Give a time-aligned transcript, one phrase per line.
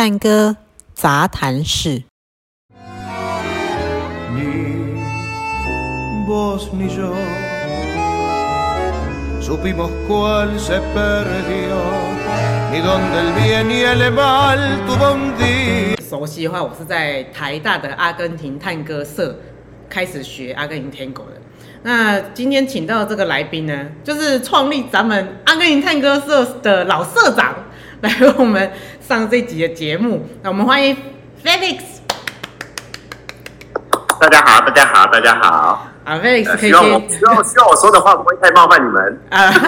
[0.00, 0.54] 探戈
[0.94, 2.04] 杂谈室。
[16.08, 19.36] 熟悉的话，我是在台大的阿根廷探戈社
[19.88, 21.32] 开始学阿根廷 Tango 的。
[21.82, 27.52] 那今天请到的这个来宾呢，就是创立咱们阿根廷探戈社的老社长，
[28.02, 28.70] 来为我们
[29.00, 30.24] 上这集的节目。
[30.40, 30.96] 那我们欢迎
[31.44, 31.80] Felix。
[34.20, 35.88] 大家好，大家好，大家好。
[36.04, 36.72] 啊，Felix 可以先。
[36.72, 39.20] 希望我希望希望我说的话不会太冒犯你们。
[39.30, 39.52] 啊。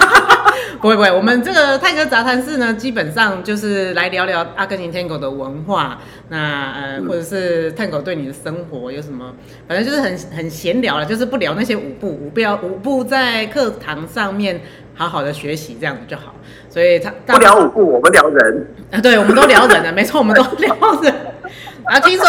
[0.81, 9.31] 不会不会，我们这个泰戈杂谈室呢，基本上就是来聊聊阿根廷 Tango 的文化，那呃，或者是 Tango 对你的生活有什么，
[9.67, 14.59] 反正就是很很闲聊了，就是不聊那些舞步，舞步要舞步在课堂上面
[14.95, 16.35] 好好的学习这样子就好。
[16.69, 21.13] 所以他不聊舞步，我们聊人啊，对，我们都聊人了， 没错，我们都聊人。
[21.83, 22.25] 啊，听说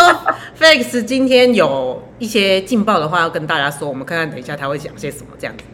[0.59, 5.65] Felix 今天有一些劲爆的话要跟大家说，我们看看等一下他会讲些什么这样子。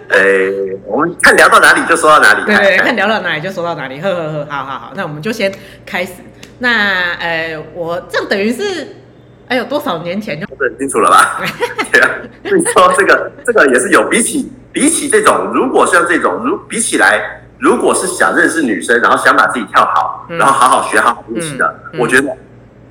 [0.10, 2.46] 哎、欸，我们看聊到哪里就说到哪里。
[2.46, 4.00] 对，看聊到哪里就说到哪里。
[4.00, 5.54] 呵呵呵，好好好，那我们就先
[5.86, 6.14] 开始。
[6.60, 8.88] 那呃，我这样等于是，
[9.50, 11.42] 哎呦，多少年前就很清楚了吧？
[11.92, 12.10] 对啊，
[12.46, 22.30] 所以说这个这个也是有比起比起这种，如果像这种，如比起来，如果是想认识女生，然后想把自己跳好，嗯、然后好好学好好练习的，嗯、我觉得。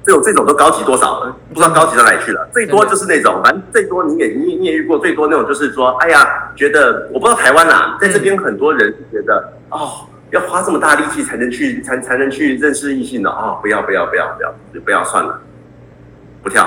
[0.05, 1.36] 这种这种都高级多少了？
[1.53, 2.48] 不知道高级到哪里去了。
[2.51, 15.39] 最多就是那种，反正最多你也你也你也遇过最多那种，就是说，哎呀，觉得我不知道台湾啊，在这边很多人觉得哦，要花这么大力气才能去才才能去认识异性的哦，不要不要不要不要不要算了，
[16.48, 16.66] 不跳，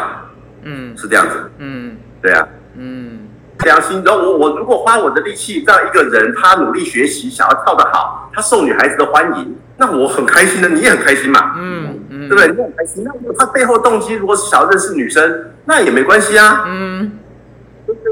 [0.61, 3.21] 嗯，是这样子，嗯，对啊，嗯，
[3.65, 12.29] 良心，然后我我如果花我的力气让一个人他努力学习，想要跳得好，他受女孩子的欢迎，那我很开心的，你也很开心嘛，嗯嗯。
[12.29, 12.47] 对不对？
[12.51, 13.03] 你很开心。
[13.03, 16.63] 那如果他背后动机如果是想要认识女生，那也没关系啊。
[16.67, 17.11] 嗯，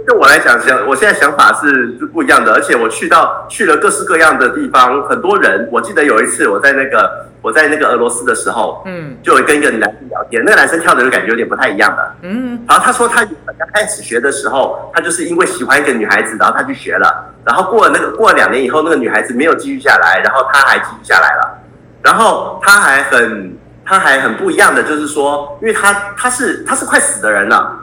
[0.05, 2.53] 对我来讲，想我现在想法是是不一样的。
[2.53, 5.67] 而且我去到去了各式各样的地方，很多人。
[5.71, 12.11] 我记得有一次我在那个我在那个俄罗斯的时候，嗯，就有跟一个男生聊天，那个男生跳的就感觉有点不太一样的。
[12.23, 17.33] 嗯，然后他说他刚开始学的时候，他就是因为喜欢一个女孩子，然后他去学了。
[17.45, 21.57] 然后过了那个过了两年以后，那个女孩子没有继续下来，然后他还继续下来了。
[22.01, 23.55] 然后他还很。
[23.91, 27.75] 他还很不一样的，就是说，因为他他是他是快死的人了，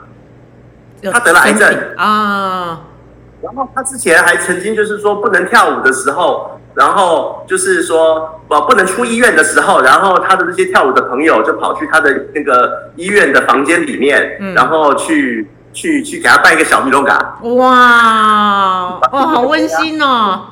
[1.11, 2.81] 他得了癌症啊。
[3.41, 17.37] 然后他之前还曾经就是说不能跳舞的时候，然后就是说不不能出医院的时候，然后他的那些跳舞的朋友就跑去他的那个医院的房间里面，嗯、然后去去去给他办一个小米龙嘎。
[17.43, 20.47] 哇 哇，好温馨哦。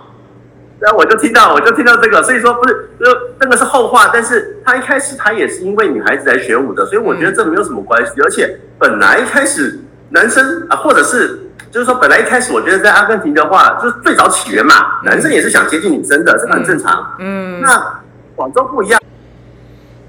[0.78, 3.06] 然后我就听到，我就听到这个，所以说不是，这
[3.40, 4.10] 这个是后话。
[4.14, 8.22] 但是他一开始他也是因为女孩子来学舞的，所以我觉得这没有什么关系。
[8.22, 9.80] 而且本来一开始
[10.16, 11.38] 男生啊，或者是
[11.70, 17.16] 就是说本来一开始，我觉得在阿根廷的话，就是最早起源嘛，男生也是想接近女生的，这很正常。
[17.20, 18.02] 嗯，那
[18.34, 19.02] 广州不一样，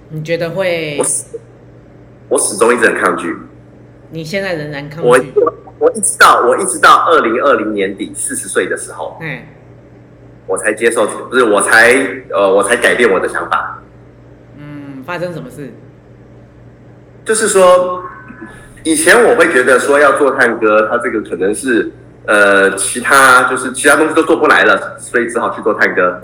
[0.09, 0.97] 你觉得会？
[0.99, 1.25] 我始
[2.29, 3.37] 我始终一直很抗拒。
[4.11, 5.09] 你现在仍然抗拒？
[5.09, 5.19] 我
[5.81, 9.41] 我一直到我一直到二零二零年底四十岁的时候，嗯。
[10.49, 11.93] 我才接受，不是我才
[12.31, 13.83] 呃，我才改变我的想法。
[14.57, 15.73] 嗯，发生什么事？
[17.25, 18.01] 就是说，
[18.87, 21.91] 以前我会觉得说要做探戈，他这个可能是
[22.25, 26.21] 呃，其他就是其他东西都做不来了，所以只好去做探戈。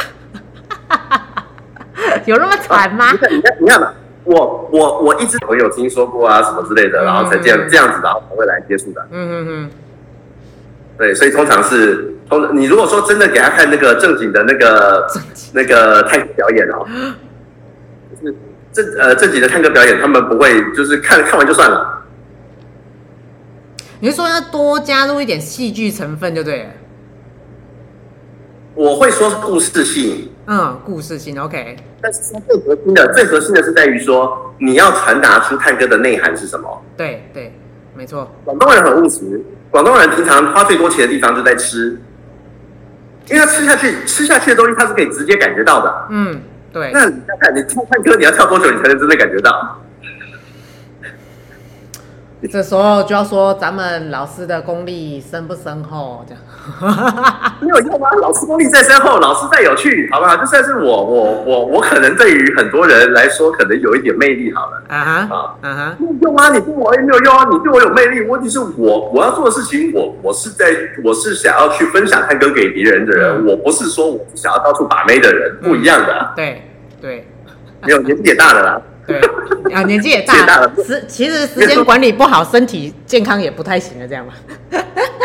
[2.25, 3.07] 有那么惨吗？
[3.07, 9.05] 啊、你看，你看，你看嘛，我我我一直朋友听说过啊，什么之类的，然后才这样这样子，然后才会来接触的。
[9.11, 9.71] 嗯嗯嗯。
[10.97, 12.57] 对，所以通常是通。
[12.57, 15.05] 你如果说真的给他看那个正经的那个
[15.53, 16.87] 那个探戈表演哦，
[18.23, 18.37] 就是
[18.73, 21.99] 正呃正经的探戈表演，他们不会就是看看完就算了。
[24.03, 26.71] 你是说要多加入一点戏剧成分，就对了。
[28.75, 31.77] 我会说是故事性，嗯，故事性 OK。
[32.01, 36.83] 但是最核心的最核心的是在于说，你要传达出探戈的内涵是什么？
[36.97, 37.57] 对对，
[37.95, 38.29] 没错。
[38.45, 39.41] 广东人很务实，
[39.71, 41.97] 广东人平常花最多钱的地方就在吃。
[43.29, 46.07] 因为他吃下去，吃下去的东西，他是可以直接感觉到的。
[46.11, 46.91] 嗯，对。
[46.93, 49.81] 那你看看，你跳探戈，你要跳多久，你才能真的感觉到？
[52.51, 56.25] 这时候就要说咱们老师的功力深不深厚？
[56.27, 56.43] 这样
[57.61, 58.11] 没有用啊？
[58.21, 60.37] 老师功力再深厚，老师再有趣，好不好？
[60.37, 64.83] 就算是我，我，我，我可能对于很多人来说，可能有一点魅力，好了。
[64.89, 66.51] 啊哈啊啊哈，没有用啊！
[66.51, 67.47] 你对我也没有用啊！
[67.51, 70.67] 你对我有魅力，问题是我我要做的事情，我我是在
[71.05, 76.13] 我是想要去分享探歌给别人的人，嗯、我不是说我是想要到处把妹的人，不一样的。
[76.13, 76.63] 嗯、对
[77.01, 77.27] 对，
[77.83, 78.83] 没有年纪也大了啦。
[79.65, 84.35] 对 啊，年纪也大了， 时其实时间管理不好，身体健康也不太行了，这样吧？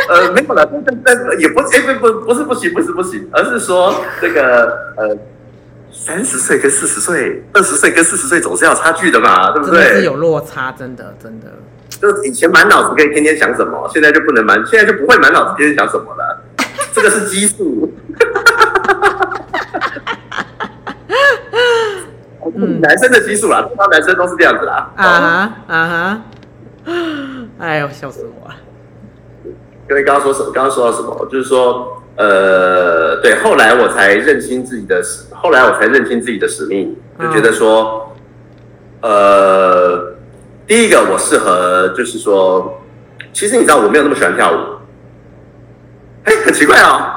[0.10, 5.18] 呃，没有了，但但也不哎不不不是不行，不是不行，而是说这个呃，
[5.92, 9.84] 三十岁跟四十岁，二十岁跟四十岁总是要差距的嘛，对不对？
[9.96, 11.48] 是有落差，真的真的。
[12.00, 16.42] 就以前满脑子可以天天想什么，现在就不能满，现在就不会满脑子天天想什么了，
[16.94, 17.92] 这个是激素。
[22.56, 24.92] 嗯，男生的激素啦，通常男生都是这样子啦。
[24.96, 26.22] 啊哈啊哈，
[27.60, 28.56] 哎呦，笑死我了！
[29.88, 30.52] 各位刚刚说什么？
[30.52, 31.28] 刚刚说到什么？
[31.32, 38.16] 就是说，呃，对，后来我才认清自己的使，后来我才认清自己的使命，就觉得说，
[39.02, 40.16] 嗯、呃，
[40.66, 42.82] 第一个我适合，就是说，
[43.32, 44.58] 其实你知道我没有那么喜欢跳舞，
[46.24, 47.14] 哎，很奇怪哦。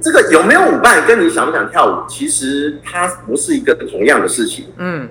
[0.00, 4.66] 这个有没有舞伴跟你想不想跳舞，其实它不是一个同样的事情。
[4.76, 5.08] 嗯，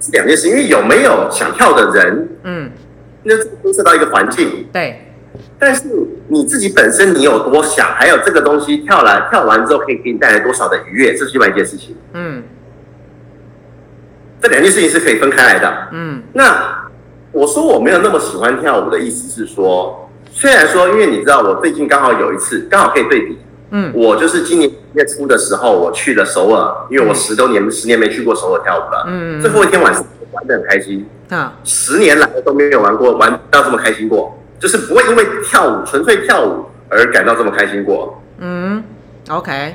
[0.00, 0.48] 是两件事。
[0.48, 2.70] 因为有没有想跳的人，嗯，
[3.22, 4.66] 那牵涉到一个环境。
[4.72, 5.04] 对。
[5.58, 5.82] 但是
[6.28, 11.96] 你自己本身你有多想，还有这个东西跳来跳完之后可以给你带来多少的愉悦，这是另外一件事情。
[12.12, 12.42] 嗯。
[14.40, 15.88] 这两件事情是可以分开来的。
[15.92, 16.22] 嗯。
[16.32, 16.88] 那
[17.32, 23.38] 我说我没有那么喜欢跳舞的意思是说，虽然说，因为你知道我最近刚好有一次，刚好可以对比。
[23.70, 29.04] 嗯，我就是今年月初的时候，我去了首尔，因为我十多年、嗯、十年没去过首尔跳舞了。
[29.06, 31.06] 嗯，最后一天晚上玩的很开心。
[31.28, 38.22] 啊，十年来都没有玩过玩到这么开心过，就是不会因为跳舞纯粹跳舞而感到这么开心过。
[38.38, 38.82] 嗯
[39.28, 39.74] ，OK，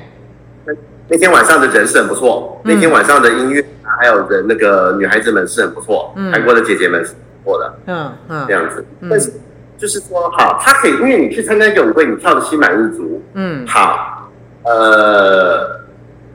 [0.66, 0.74] 那
[1.10, 3.64] 那天晚上的人是很不错，嗯、那天晚上的音乐
[4.00, 7.12] 还有的那个女孩子们是很不错，嗯，韩国的姐姐们是
[7.44, 9.32] 不错的，嗯嗯，这样子，但是。
[9.78, 14.30] 就是说，好，他可以，因为你去参加一个舞会，你跳的心满意足，嗯，好，
[14.64, 15.82] 呃，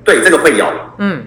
[0.04, 0.66] 对，这个会有，
[0.98, 1.22] 嗯，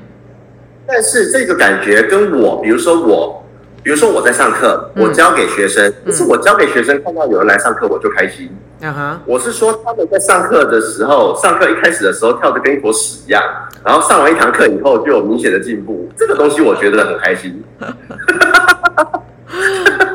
[0.86, 3.44] 但是这个感觉跟我，比如说我，
[3.82, 13.42] 比如说我在上课，嗯、我教给学生，不、嗯、是我教给学生看到有人来上课我就开心，啊哈，我是说他们在上课的时候，上课一开始的时候跳的跟一坨屎一样，
[13.84, 17.64] 然后上完一堂课以后就有明显的进步，这个东西我觉得很开心。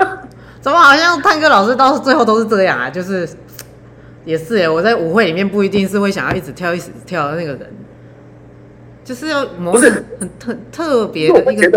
[0.67, 2.91] 怎么好像探戈老师到最后都是这样啊？
[2.91, 3.25] 就是
[4.25, 7.73] 也是哎，我在舞会里面不一定是会想要一直跳一直跳的那个人，
[9.05, 11.71] 就是要模式很特特别的一个，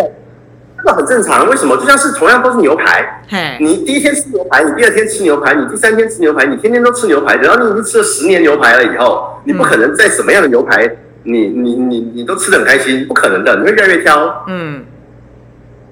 [0.76, 1.48] 这个很正常。
[1.48, 1.78] 为什么？
[1.78, 10.90] 就像是同样都是牛排，嘿，你第一天吃牛排，你第二天吃牛排，你第三天吃牛排，你天天都吃牛排，然后你已经吃了十年牛排了以后，你不可能在什么样的牛排，
[11.22, 14.84] 你你你你都吃的很开心，不可能的，你会越来越挑，嗯，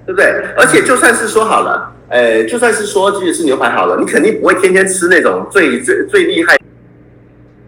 [0.08, 0.26] 对不对？
[0.58, 1.94] 而且就算是说好了。
[2.10, 6.58] 呃，就算是说即使是牛排好了，你肯定不会天天吃那种最最最厉害。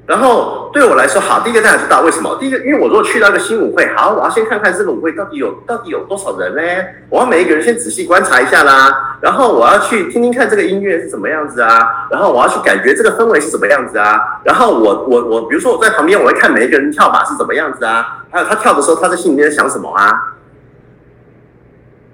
[0.05, 2.35] 然后对我来说，好，第一个大家知道为什么？
[2.39, 6.61] 第一个，因为我如果去到一个新舞会，好，我要先看看这个舞会到底有到底有多少人呢？
[7.09, 9.17] 我要每一个人先仔细观察一下啦。
[9.21, 12.07] 然后我要去听听看这个音乐是什么样子啊。
[12.09, 14.19] 然后我要去感觉这个氛围是什么样子啊。
[14.43, 18.25] 然后我我我，比如说我在旁边，我会看每一个人跳法是怎么样子啊。
[18.31, 20.35] 还有他跳的时候，他在心里面在想什么啊。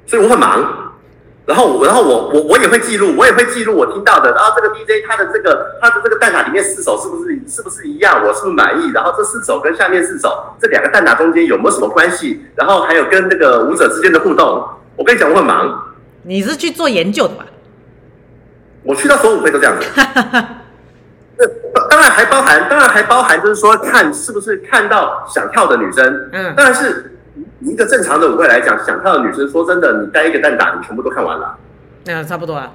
[0.06, 0.85] 所以我很忙。
[1.46, 4.34] 然后，然后我我我也会记录，我也会记录我听到的。
[4.34, 8.20] 然后这个 DJ 他的这个他的这个蛋挞里面四首是不是是不是一样？
[8.26, 8.90] 我是不是满意？
[8.92, 12.44] 然后这四首跟下面四首这两个蛋挞中间有没有什么关系？
[12.56, 14.68] 然后还有跟那个舞者之间的互动。
[14.96, 15.94] 我跟你讲，我很忙。
[16.24, 17.46] 你是去做研究的吧？
[18.82, 19.86] 我去到所有舞会都这样子。
[21.90, 26.30] 当然还包含，当然还包含，就是说看是不是看到想跳的女生。
[26.34, 27.12] 嗯，当然是。
[27.65, 31.57] 一个正常的舞会来讲，想跳的女生，说真的，你带一个蛋打，你全部都看完了。
[32.05, 32.72] 那、嗯、差不多啊。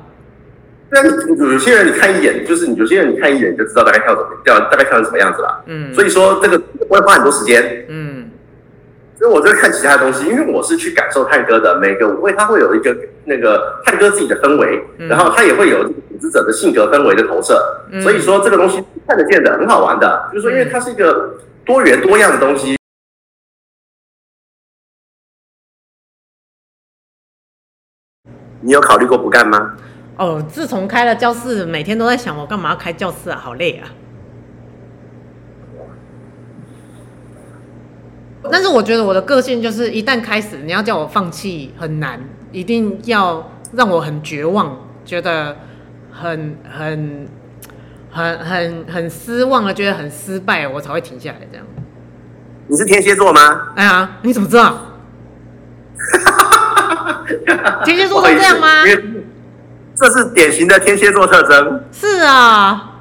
[0.90, 1.00] 那
[1.52, 5.62] 有些人你看一眼，就是你有些人你看一眼就知道大概跳怎么跳，大概跳成什么样子了。
[5.66, 5.94] 嗯。
[5.94, 7.86] 所以说这个会花很多时间。
[7.88, 8.28] 嗯。
[9.16, 11.78] 所以我就看其他的东西，因为我是去感受探戈的。
[11.78, 17.62] 每个舞会它会有一个那个探戈自己的氛围，嗯、然后它也会有组织者的性格氛围的投射。
[17.92, 20.28] 嗯、所以说这个东西看得见的，很好玩的。
[20.32, 22.79] 就是说，因为它是一个多元多样的东西。
[28.60, 29.74] 你有考虑过不干吗？
[30.16, 33.38] 哦，自从开了教室，每天都在想，我干嘛要开教室啊？
[33.42, 33.88] 好累啊！
[38.52, 42.20] 但是我觉得我的个性就是，一旦开始，你要叫我放弃很难，
[42.52, 44.76] 一定要让我很绝望，
[45.06, 45.56] 觉得
[46.10, 47.28] 很很
[48.10, 51.64] 很很很失望了，觉得很失败，我才会停下来这样。
[52.66, 53.68] 你是天蝎座吗？
[53.74, 54.74] 哎呀，你怎么知道？
[57.84, 58.84] 天蝎座是这样吗？
[59.94, 61.84] 这是典型的天蝎座特征。
[61.92, 62.92] 是啊，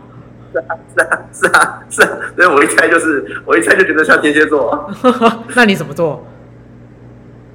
[0.52, 4.90] 是啊，是啊，是啊，是啊，所以我一猜就是，我一猜就觉得像天蝎座。
[5.56, 6.26] 那你怎么做？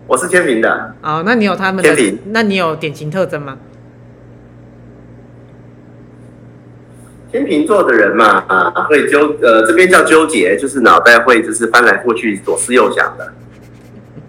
[0.06, 0.94] 我是天平的。
[1.02, 1.94] 哦，那你有他们的？
[1.94, 2.18] 天平。
[2.32, 3.58] 那你有典型特征吗？
[7.30, 13.32] 天秤座的人嘛，啊，会纠呃，这边叫纠结，就是脑袋会就是翻来覆去，左思右想的。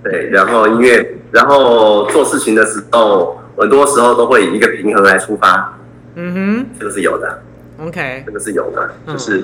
[0.04, 5.77] 对，然后因为然后做事情的时候，很多时候都会以一个平衡来出发。
[6.15, 7.42] 嗯哼，这个是有的。
[7.77, 9.44] OK，这个是有的，就是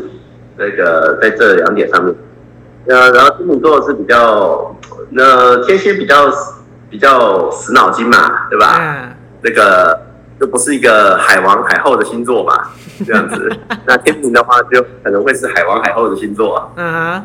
[0.57, 2.15] 那个在这两点上面。
[2.85, 4.73] 那然后天秤座是比较，
[5.09, 6.31] 那天蝎比较
[6.89, 8.77] 比较死脑筋嘛，对吧？
[8.79, 9.09] 嗯。
[9.43, 9.99] 那个
[10.39, 12.69] 就不是一个海王海后的星座嘛，
[13.05, 13.51] 这样子。
[13.85, 16.71] 那天平的话，就可能会是海王海后的星座。
[16.77, 17.23] 嗯哼。